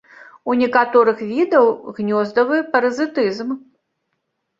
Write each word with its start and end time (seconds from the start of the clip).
У 0.51 0.53
некаторых 0.61 1.19
відаў 1.31 1.65
гнездавы 1.97 2.57
паразітызм. 2.73 3.53